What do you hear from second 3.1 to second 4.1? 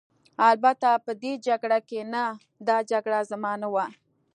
زما نه وه.